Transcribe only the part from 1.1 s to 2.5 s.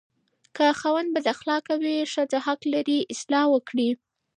بداخلاقه وي، ښځه